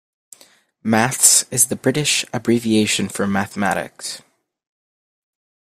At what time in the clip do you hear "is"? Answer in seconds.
1.51-1.67